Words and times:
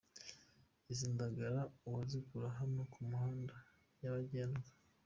Izi 0.91 1.05
ndagara 1.13 1.61
uwazikura 1.85 2.47
hano 2.57 2.81
ku 2.91 2.99
muhanda 3.07 3.55
nyabagendwa. 3.99 4.69